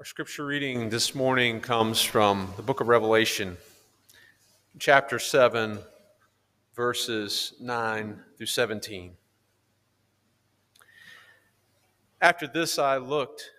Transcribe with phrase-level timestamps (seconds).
[0.00, 3.58] Our scripture reading this morning comes from the book of Revelation,
[4.78, 5.78] chapter 7,
[6.74, 9.12] verses 9 through 17.
[12.18, 13.50] After this, I looked,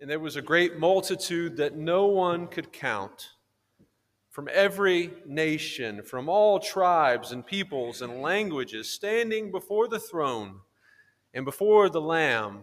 [0.00, 3.32] and there was a great multitude that no one could count
[4.30, 10.60] from every nation, from all tribes and peoples and languages, standing before the throne
[11.34, 12.62] and before the Lamb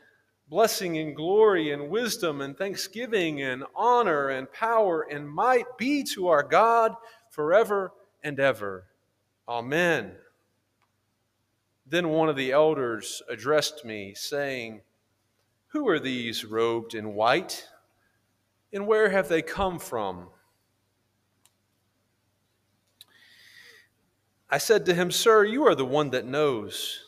[0.51, 6.27] blessing and glory and wisdom and thanksgiving and honor and power and might be to
[6.27, 6.93] our God
[7.29, 8.83] forever and ever.
[9.47, 10.11] Amen.
[11.87, 14.81] Then one of the elders addressed me, saying,
[15.67, 17.65] Who are these robed in white,
[18.73, 20.27] and where have they come from?
[24.49, 27.05] I said to him, Sir, you are the one that knows.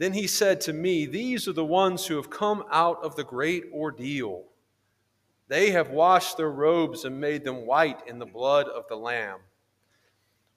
[0.00, 3.22] Then he said to me, These are the ones who have come out of the
[3.22, 4.44] great ordeal.
[5.48, 9.40] They have washed their robes and made them white in the blood of the Lamb.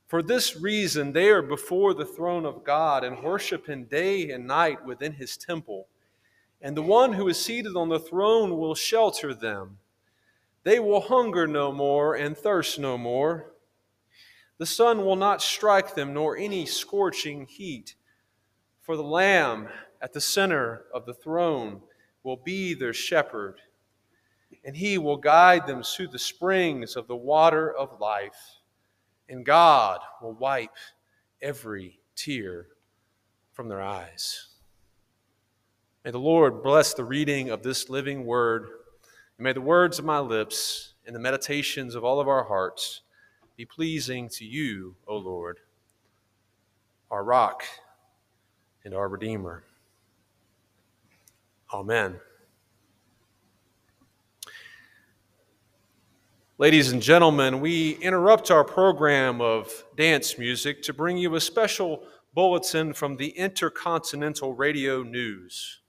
[0.07, 4.47] For this reason, they are before the throne of God and worship him day and
[4.47, 5.87] night within his temple.
[6.61, 9.77] And the one who is seated on the throne will shelter them.
[10.63, 13.51] They will hunger no more and thirst no more.
[14.57, 17.95] The sun will not strike them, nor any scorching heat.
[18.83, 19.69] For the Lamb
[20.01, 21.81] at the center of the throne
[22.21, 23.61] will be their shepherd,
[24.65, 28.59] and he will guide them through the springs of the water of life,
[29.29, 30.75] and God will wipe
[31.41, 32.67] every tear
[33.53, 34.49] from their eyes.
[36.03, 38.63] May the Lord bless the reading of this living word,
[39.37, 42.99] and may the words of my lips and the meditations of all of our hearts
[43.55, 45.59] be pleasing to you, O Lord,
[47.09, 47.63] our rock
[48.85, 49.63] and our Redeemer.
[51.73, 52.19] Amen.
[56.57, 62.03] Ladies and gentlemen, we interrupt our program of dance music to bring you a special
[62.33, 65.79] bulletin from the Intercontinental Radio News.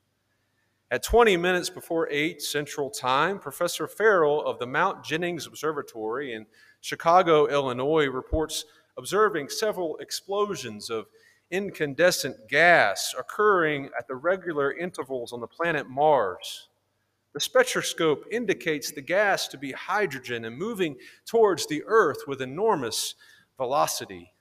[0.90, 6.46] At 20 minutes before 8 Central Time, Professor Farrell of the Mount Jennings Observatory in
[6.80, 8.64] Chicago, Illinois, reports
[8.96, 11.06] observing several explosions of
[11.50, 16.68] incandescent gas occurring at the regular intervals on the planet Mars.
[17.32, 20.96] The spectroscope indicates the gas to be hydrogen and moving
[21.26, 23.16] towards the Earth with enormous
[23.56, 24.32] velocity.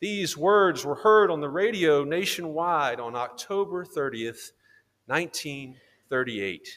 [0.00, 4.52] These words were heard on the radio nationwide on October 30th,
[5.06, 6.68] 1938.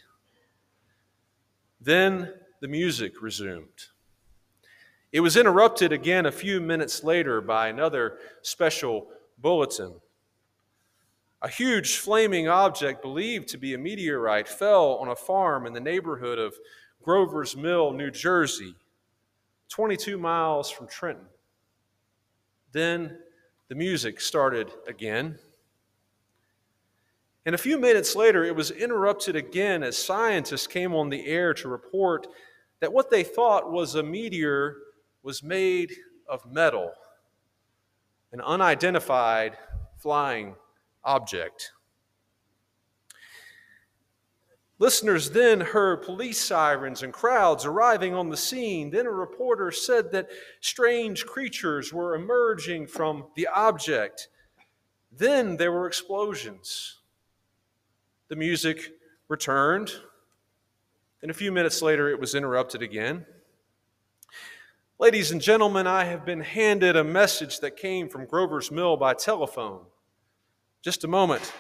[1.80, 3.91] Then the music resumed.
[5.12, 9.08] It was interrupted again a few minutes later by another special
[9.38, 9.96] bulletin.
[11.42, 15.82] A huge flaming object believed to be a meteorite fell on a farm in the
[15.82, 16.54] neighborhood of
[17.02, 18.76] Grover's Mill, New Jersey,
[19.70, 21.26] 22 miles from Trenton.
[22.72, 23.18] Then
[23.68, 25.38] the music started again.
[27.46, 31.54] And a few minutes later, it was interrupted again as scientists came on the air
[31.56, 32.28] to report
[32.80, 34.78] that what they thought was a meteor
[35.24, 35.94] was made
[36.28, 36.92] of metal,
[38.32, 39.58] an unidentified
[39.98, 40.56] flying
[41.04, 41.72] object.
[44.82, 48.90] Listeners then heard police sirens and crowds arriving on the scene.
[48.90, 54.30] Then a reporter said that strange creatures were emerging from the object.
[55.12, 56.98] Then there were explosions.
[58.30, 58.94] The music
[59.28, 59.91] returned,
[61.22, 63.23] and a few minutes later it was interrupted again.
[65.02, 69.16] Ladies and gentlemen, I have been handed a message that came from Grover's Mill by
[69.16, 69.88] telephone.
[70.84, 71.52] Just a moment.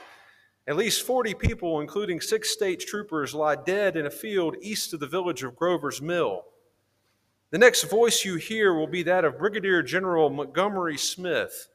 [0.67, 4.99] At least 40 people, including six state troopers, lie dead in a field east of
[4.99, 6.43] the village of Grover's Mill.
[7.49, 11.67] The next voice you hear will be that of Brigadier General Montgomery Smith,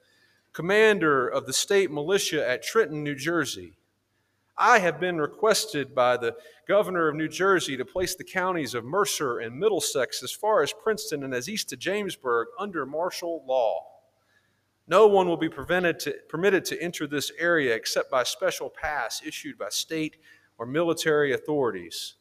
[0.53, 3.77] commander of the state militia at Trenton, New Jersey.
[4.59, 6.35] I have been requested by the
[6.67, 10.73] governor of New Jersey to place the counties of Mercer and Middlesex as far as
[10.73, 13.85] Princeton and as east to Jamesburg under martial law.
[14.89, 19.59] No one will be to, permitted to enter this area except by special pass issued
[19.59, 20.17] by state
[20.57, 22.15] or military authorities.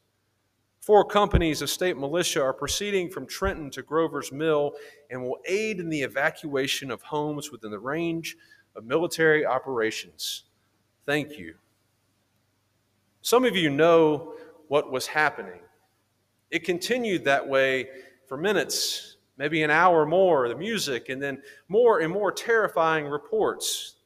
[0.80, 4.72] Four companies of state militia are proceeding from Trenton to Grover's Mill
[5.10, 8.36] and will aid in the evacuation of homes within the range
[8.76, 10.44] of military operations.
[11.04, 11.54] Thank you.
[13.26, 14.34] Some of you know
[14.68, 15.58] what was happening.
[16.52, 17.88] It continued that way
[18.28, 23.96] for minutes, maybe an hour more, the music, and then more and more terrifying reports.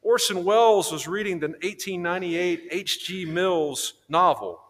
[0.00, 3.26] Orson Welles was reading the 1898 H.G.
[3.34, 4.62] Wells novel,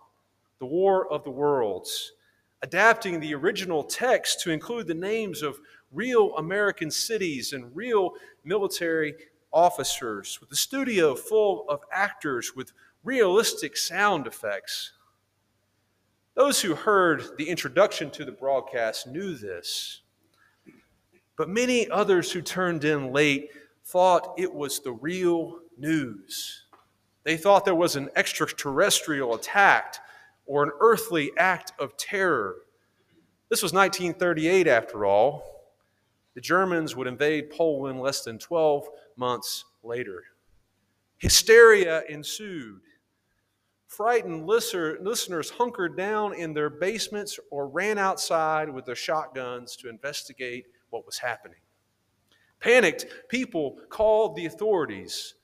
[0.58, 2.14] The War of the Worlds,
[2.62, 5.60] adapting the original text to include the names of
[5.92, 9.14] real American cities and real military
[9.52, 12.72] officers, with the studio full of actors with
[13.06, 14.92] realistic sound effects.
[16.34, 20.02] Those who heard the introduction to the broadcast knew this.
[21.38, 23.50] But many others who turned in late
[23.84, 26.64] thought it was the real news.
[27.22, 29.96] They thought there was an extraterrestrial attack
[30.44, 32.56] or an earthly act of terror.
[33.48, 35.64] This was 1938, after all.
[36.34, 40.24] The Germans would invade Poland less than 12 months later.
[41.18, 42.80] Hysteria ensued.
[43.86, 50.66] Frightened listeners hunkered down in their basements or ran outside with their shotguns to investigate
[50.90, 51.60] what was happening.
[52.60, 55.34] Panicked people called the authorities.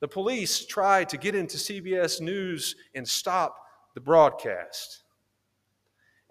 [0.00, 3.56] The police tried to get into CBS News and stop
[3.94, 5.04] the broadcast.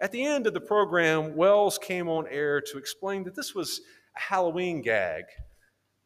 [0.00, 3.80] At the end of the program, Welles came on air to explain that this was
[4.16, 5.24] a Halloween gag,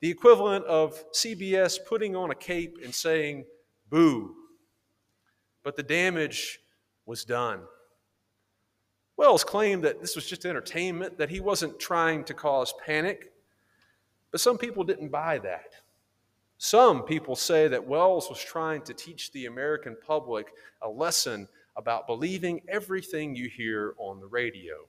[0.00, 3.46] the equivalent of CBS putting on a cape and saying,
[3.88, 4.34] boo.
[5.66, 6.60] But the damage
[7.06, 7.62] was done.
[9.16, 13.32] Welles claimed that this was just entertainment, that he wasn't trying to cause panic.
[14.30, 15.72] But some people didn't buy that.
[16.58, 20.52] Some people say that Welles was trying to teach the American public
[20.82, 24.86] a lesson about believing everything you hear on the radio.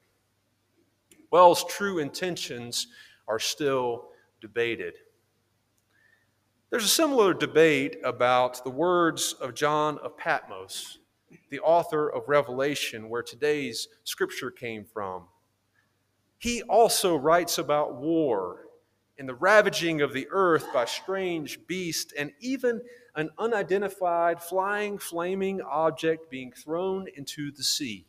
[1.31, 2.85] Welles' true intentions
[3.27, 4.09] are still
[4.41, 4.93] debated.
[6.69, 10.99] There's a similar debate about the words of John of Patmos,
[11.49, 15.27] the author of Revelation, where today's scripture came from.
[16.37, 18.65] He also writes about war
[19.17, 22.81] and the ravaging of the earth by strange beasts and even
[23.15, 28.05] an unidentified flying, flaming object being thrown into the sea.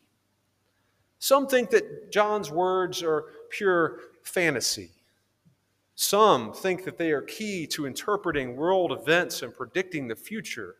[1.17, 4.91] Some think that John's words are pure fantasy.
[6.01, 10.77] Some think that they are key to interpreting world events and predicting the future.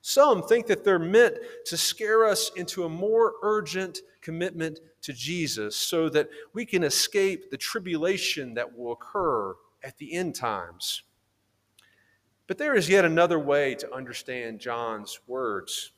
[0.00, 1.36] Some think that they're meant
[1.66, 7.52] to scare us into a more urgent commitment to Jesus so that we can escape
[7.52, 9.54] the tribulation that will occur
[9.84, 11.04] at the end times.
[12.48, 15.92] But there is yet another way to understand John's words.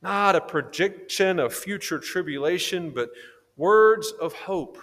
[0.00, 3.10] Not a prediction of future tribulation, but
[3.58, 4.78] words of hope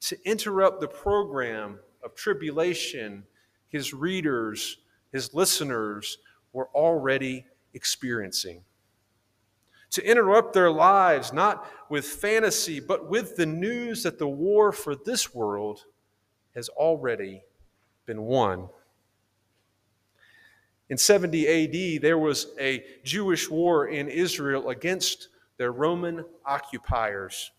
[0.00, 3.24] to interrupt the program of tribulation
[3.68, 4.78] his readers,
[5.12, 6.18] his listeners
[6.52, 8.62] were already experiencing.
[9.92, 14.94] To interrupt their lives, not with fantasy, but with the news that the war for
[14.94, 15.84] this world
[16.54, 17.42] has already
[18.06, 18.68] been won.
[20.90, 27.50] In 70 AD, there was a Jewish war in Israel against their Roman occupiers.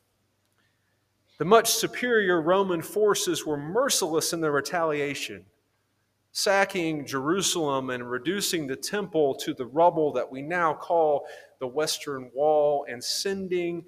[1.40, 5.46] The much superior Roman forces were merciless in their retaliation,
[6.34, 11.26] sacking Jerusalem and reducing the temple to the rubble that we now call
[11.60, 13.86] the Western Wall and sending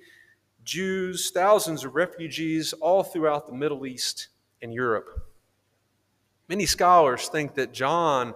[0.64, 4.30] Jews, thousands of refugees all throughout the Middle East
[4.62, 5.28] and Europe.
[6.48, 8.34] Many scholars think that John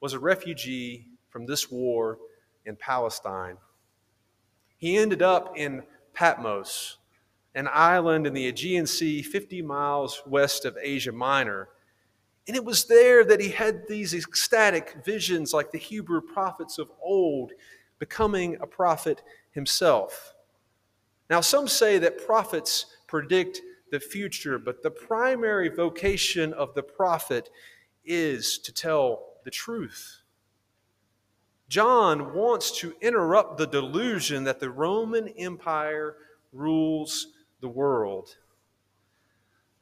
[0.00, 2.18] was a refugee from this war
[2.64, 3.58] in Palestine.
[4.76, 6.96] He ended up in Patmos,
[7.56, 11.70] an island in the Aegean Sea 50 miles west of Asia Minor.
[12.46, 16.90] And it was there that he had these ecstatic visions like the Hebrew prophets of
[17.02, 17.52] old,
[17.98, 19.22] becoming a prophet
[19.52, 20.34] himself.
[21.30, 27.48] Now, some say that prophets predict the future, but the primary vocation of the prophet
[28.04, 30.20] is to tell the truth.
[31.70, 36.16] John wants to interrupt the delusion that the Roman Empire
[36.52, 37.28] rules
[37.60, 38.36] the world.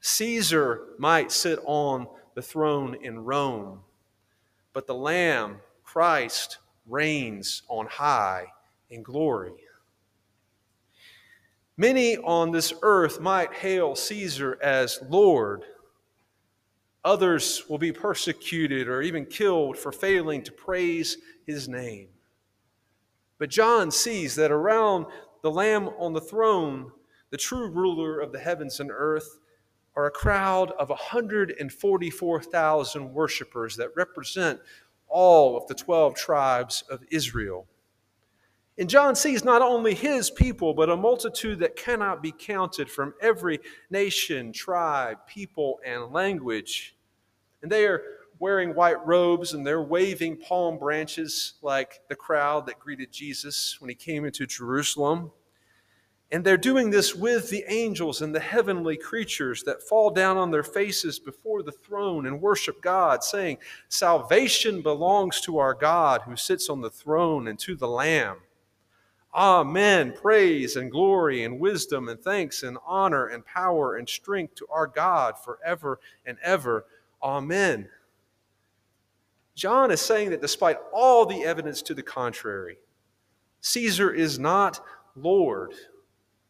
[0.01, 3.79] Caesar might sit on the throne in Rome,
[4.73, 8.45] but the Lamb, Christ, reigns on high
[8.89, 9.53] in glory.
[11.77, 15.63] Many on this earth might hail Caesar as Lord.
[17.03, 22.07] Others will be persecuted or even killed for failing to praise his name.
[23.37, 25.05] But John sees that around
[25.41, 26.91] the Lamb on the throne,
[27.29, 29.37] the true ruler of the heavens and earth,
[29.95, 34.59] are a crowd of 144,000 worshipers that represent
[35.07, 37.67] all of the 12 tribes of Israel.
[38.77, 43.13] And John sees not only his people, but a multitude that cannot be counted from
[43.21, 46.97] every nation, tribe, people, and language.
[47.61, 48.01] And they are
[48.37, 53.87] wearing white robes and they're waving palm branches like the crowd that greeted Jesus when
[53.87, 55.31] he came into Jerusalem.
[56.31, 60.49] And they're doing this with the angels and the heavenly creatures that fall down on
[60.49, 63.57] their faces before the throne and worship God, saying,
[63.89, 68.37] Salvation belongs to our God who sits on the throne and to the Lamb.
[69.35, 70.13] Amen.
[70.13, 74.87] Praise and glory and wisdom and thanks and honor and power and strength to our
[74.87, 76.85] God forever and ever.
[77.21, 77.89] Amen.
[79.53, 82.77] John is saying that despite all the evidence to the contrary,
[83.61, 84.79] Caesar is not
[85.15, 85.73] Lord.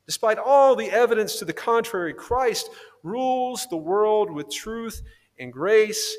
[0.05, 2.69] Despite all the evidence to the contrary, Christ
[3.03, 5.01] rules the world with truth
[5.39, 6.15] and grace,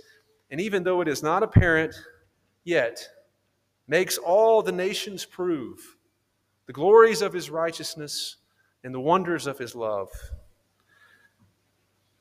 [0.50, 1.94] and even though it is not apparent
[2.64, 3.08] yet,
[3.86, 5.96] makes all the nations prove
[6.66, 8.36] the glories of his righteousness
[8.82, 10.08] and the wonders of his love.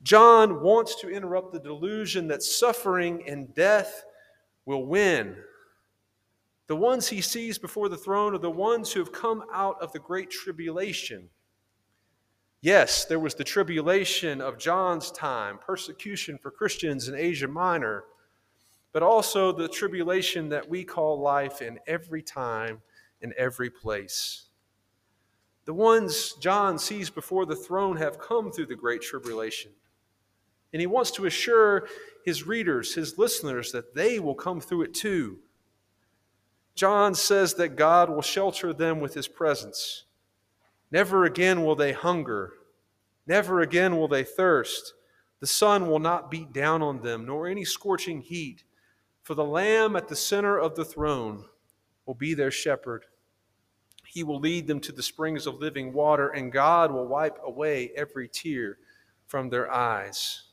[0.03, 4.03] John wants to interrupt the delusion that suffering and death
[4.65, 5.35] will win.
[6.67, 9.91] The ones he sees before the throne are the ones who have come out of
[9.93, 11.27] the great tribulation.
[12.65, 18.05] Yes, there was the tribulation of John's time, persecution for Christians in Asia Minor,
[18.91, 22.81] but also the tribulation that we call life in every time
[23.21, 24.45] in every place.
[25.65, 29.69] The ones John sees before the throne have come through the great tribulation.
[30.73, 31.87] And he wants to assure
[32.25, 35.37] his readers, his listeners, that they will come through it too.
[36.73, 40.05] John says that God will shelter them with his presence.
[40.91, 42.53] Never again will they hunger.
[43.27, 44.93] Never again will they thirst.
[45.39, 48.63] The sun will not beat down on them, nor any scorching heat.
[49.23, 51.45] For the Lamb at the center of the throne
[52.05, 53.05] will be their shepherd.
[54.05, 57.91] He will lead them to the springs of living water, and God will wipe away
[57.95, 58.77] every tear
[59.25, 60.43] from their eyes.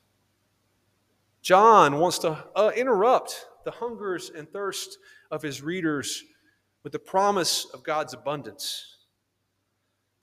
[1.41, 4.97] John wants to uh, interrupt the hungers and thirst
[5.29, 6.23] of his readers
[6.83, 8.92] with the promise of God's abundance.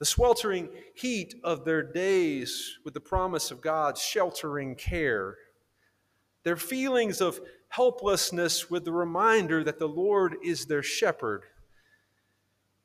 [0.00, 5.36] The sweltering heat of their days with the promise of God's sheltering care.
[6.42, 11.44] Their feelings of helplessness with the reminder that the Lord is their shepherd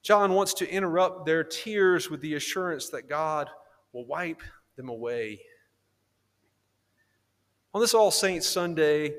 [0.05, 3.49] John wants to interrupt their tears with the assurance that God
[3.91, 4.43] will wipe
[4.77, 5.41] them away.
[7.73, 9.15] On this All Saints Sunday,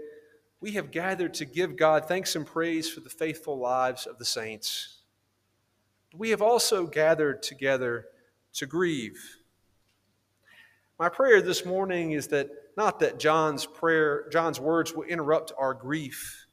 [0.60, 4.24] we have gathered to give God thanks and praise for the faithful lives of the
[4.24, 4.95] saints.
[6.16, 8.06] We have also gathered together
[8.54, 9.18] to grieve.
[10.98, 15.74] My prayer this morning is that not that John's prayer, John's words will interrupt our
[15.74, 16.46] grief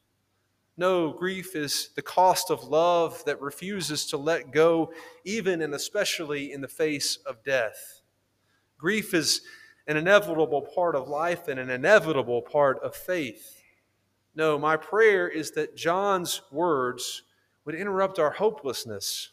[0.76, 4.92] no, grief is the cost of love that refuses to let go,
[5.24, 8.02] even and especially in the face of death.
[8.76, 9.42] Grief is
[9.86, 13.62] an inevitable part of life and an inevitable part of faith.
[14.34, 17.22] No, my prayer is that John's words
[17.64, 19.30] would interrupt our hopelessness.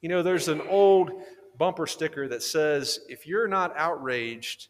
[0.00, 1.10] You know, there's an old
[1.58, 4.68] bumper sticker that says, if you're not outraged,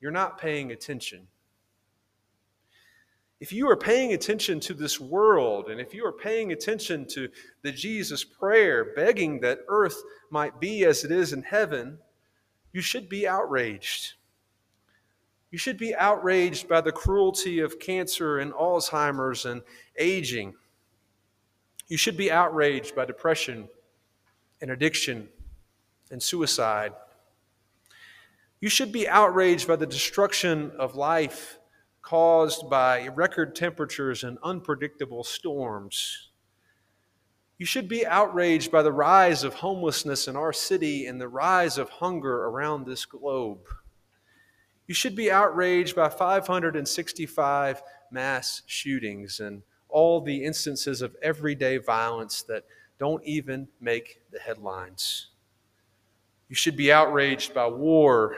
[0.00, 1.26] you're not paying attention.
[3.40, 7.28] If you are paying attention to this world, and if you are paying attention to
[7.62, 11.98] the Jesus prayer, begging that earth might be as it is in heaven,
[12.72, 14.14] you should be outraged.
[15.50, 19.62] You should be outraged by the cruelty of cancer and Alzheimer's and
[19.96, 20.54] aging.
[21.88, 23.68] You should be outraged by depression
[24.60, 25.28] and addiction
[26.10, 26.92] and suicide.
[28.60, 31.58] You should be outraged by the destruction of life
[32.02, 36.30] caused by record temperatures and unpredictable storms.
[37.58, 41.76] You should be outraged by the rise of homelessness in our city and the rise
[41.76, 43.66] of hunger around this globe.
[44.86, 52.42] You should be outraged by 565 mass shootings and all the instances of everyday violence
[52.42, 52.64] that
[52.98, 55.28] don't even make the headlines.
[56.48, 58.36] You should be outraged by war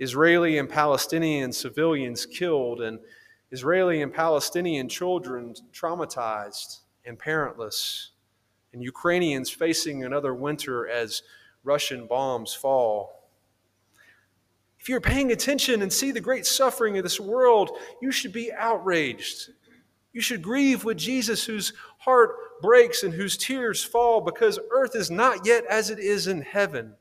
[0.00, 2.98] Israeli and Palestinian civilians killed, and
[3.50, 8.08] Israeli and Palestinian children traumatized and parentless,
[8.72, 11.22] and Ukrainians facing another winter as
[11.62, 13.30] Russian bombs fall.
[14.80, 17.70] If you're paying attention and see the great suffering of this world,
[18.02, 19.50] you should be outraged.
[20.14, 25.10] You should grieve with Jesus, whose heart breaks and whose tears fall because earth is
[25.10, 26.94] not yet as it is in heaven.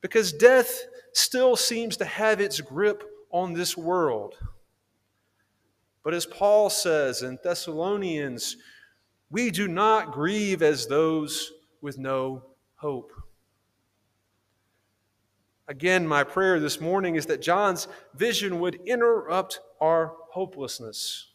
[0.00, 4.34] Because death still seems to have its grip on this world.
[6.02, 8.56] But as Paul says in Thessalonians,
[9.30, 11.52] we do not grieve as those
[11.82, 12.42] with no
[12.76, 13.12] hope.
[15.68, 21.32] Again, my prayer this morning is that John's vision would interrupt our hopelessness.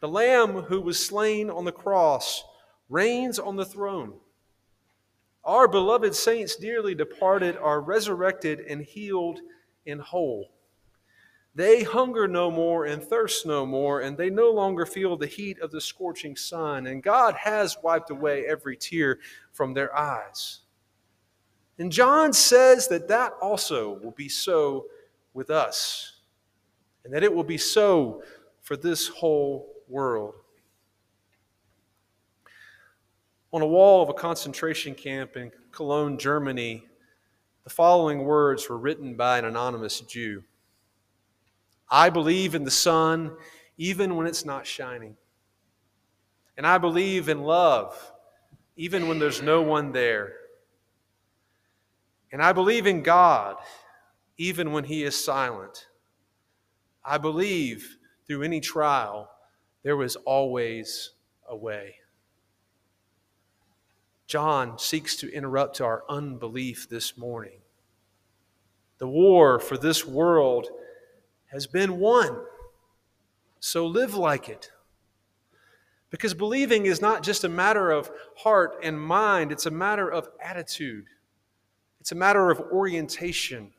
[0.00, 2.44] The Lamb who was slain on the cross
[2.88, 4.14] reigns on the throne.
[5.44, 9.38] Our beloved saints, dearly departed, are resurrected and healed
[9.86, 10.50] and whole.
[11.54, 15.58] They hunger no more and thirst no more, and they no longer feel the heat
[15.60, 16.86] of the scorching sun.
[16.86, 19.20] And God has wiped away every tear
[19.52, 20.60] from their eyes.
[21.78, 24.86] And John says that that also will be so
[25.32, 26.20] with us,
[27.04, 28.22] and that it will be so
[28.60, 30.34] for this whole world.
[33.52, 36.84] On a wall of a concentration camp in Cologne, Germany,
[37.64, 40.44] the following words were written by an anonymous Jew.
[41.88, 43.36] I believe in the sun
[43.78, 45.16] even when it's not shining.
[46.56, 48.12] And I believe in love
[48.76, 50.34] even when there's no one there.
[52.32, 53.56] And I believe in God
[54.36, 55.86] even when He is silent.
[57.04, 59.30] I believe through any trial,
[59.86, 61.12] there was always
[61.48, 61.94] a way.
[64.26, 67.60] John seeks to interrupt our unbelief this morning.
[68.98, 70.66] The war for this world
[71.52, 72.36] has been won.
[73.60, 74.72] So live like it.
[76.10, 80.28] Because believing is not just a matter of heart and mind, it's a matter of
[80.42, 81.04] attitude.
[82.00, 83.70] It's a matter of orientation.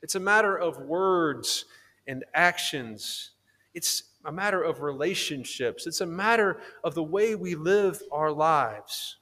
[0.00, 1.66] It's a matter of words
[2.06, 3.32] and actions.
[3.74, 5.86] It's a matter of relationships.
[5.86, 9.18] It's a matter of the way we live our lives.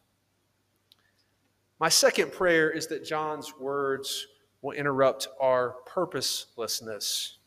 [1.79, 4.27] My second prayer is that John's words
[4.63, 7.39] will interrupt our purposelessness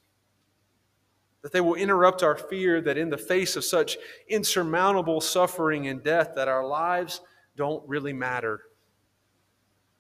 [1.44, 3.98] that they will interrupt our fear that in the face of such
[4.30, 7.22] insurmountable suffering and death that our lives
[7.56, 8.62] don't really matter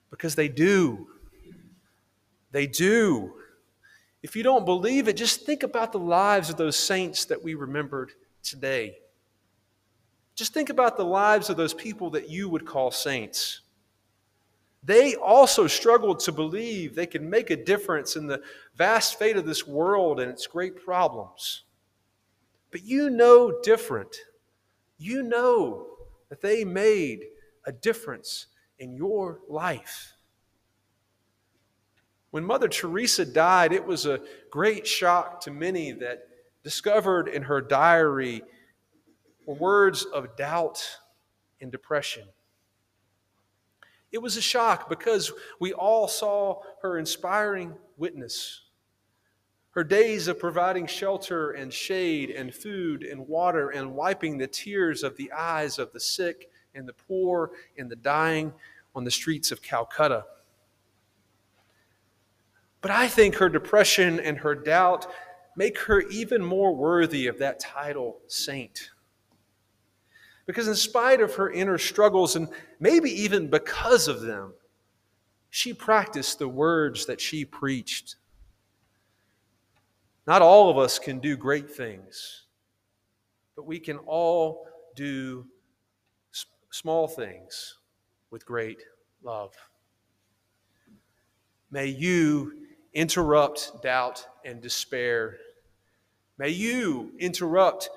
[0.10, 1.08] because they do
[2.52, 3.34] they do
[4.24, 7.54] if you don't believe it just think about the lives of those saints that we
[7.54, 8.98] remembered today
[10.36, 13.62] just think about the lives of those people that you would call saints
[14.86, 18.42] they also struggled to believe they could make a difference in the
[18.76, 21.64] vast fate of this world and its great problems.
[22.70, 24.14] But you know different.
[24.98, 25.88] You know
[26.30, 27.24] that they made
[27.66, 30.12] a difference in your life.
[32.34, 34.19] When Mother Teresa died, it was a
[34.50, 36.28] great shock to many that
[36.63, 38.41] discovered in her diary
[39.46, 40.84] were words of doubt
[41.62, 42.24] and depression.
[44.12, 48.62] It was a shock because we all saw her inspiring witness.
[49.69, 55.04] Her days of providing shelter and shade and food and water and wiping the tears
[55.04, 58.54] of the eyes of the sick and the poor and the dying
[58.96, 60.26] on the streets of Calcutta.
[62.84, 65.08] But I think her depression and her doubt
[65.56, 68.91] make her even more worthy of that title, saint.
[70.46, 72.50] Because, in spite of her inner struggles, and
[72.82, 74.54] maybe even because of them,
[75.50, 78.17] she practiced the words that she preached.
[80.28, 82.48] Not all of us can do great things,
[83.56, 85.46] but we can all do
[86.69, 87.78] small things
[88.30, 88.84] with great
[89.24, 89.54] love.
[91.72, 92.62] May you
[92.93, 95.38] interrupt doubt and despair.
[96.38, 97.89] May you interrupt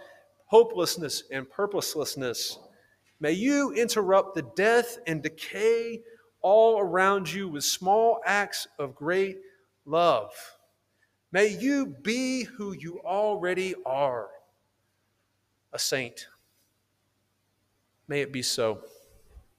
[0.47, 2.59] hopelessness, and purposelessness.
[3.21, 6.03] May you interrupt the death and decay
[6.41, 9.39] all around you with small acts of great
[9.85, 10.33] love.
[11.33, 14.29] May you be who you already are
[15.73, 16.29] a saint.
[18.09, 18.81] May it be so.